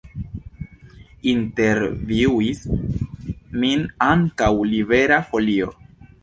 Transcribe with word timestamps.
Intervjuis 1.33 2.63
min 3.65 3.85
ankaŭ 4.07 4.51
Libera 4.73 5.23
Folio. 5.29 5.71